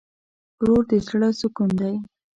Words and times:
ورور 0.61 0.83
د 0.89 0.91
زړه 1.07 1.29
سکون 1.39 1.69
دی. 1.79 1.95